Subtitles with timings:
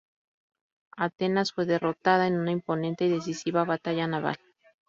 [0.97, 4.39] Atenas fue derrotada en una imponente y decisiva batalla naval.